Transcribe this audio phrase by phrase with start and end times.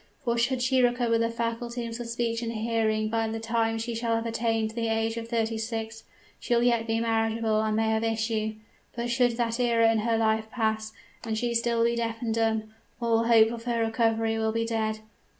[0.25, 4.15] For should she recover the faculties of speech and hearing by the time she shall
[4.15, 6.05] have attained the age of thirty six,
[6.39, 8.53] she will yet be marriageable and may have issue;
[8.95, 10.91] but should that era in her life pass,
[11.23, 15.01] and she still be deaf and dumb, all hope of her recovery will be dead!